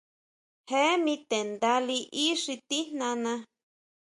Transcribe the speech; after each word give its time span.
Jee 0.69 0.95
mi 1.03 1.15
te 1.29 1.37
nda 1.49 1.73
liʼí 1.87 2.25
xi 2.41 2.53
tijnana. 2.67 3.33